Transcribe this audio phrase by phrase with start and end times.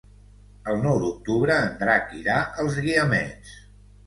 [0.71, 3.55] El nou d'octubre en Drac irà als Guiamets.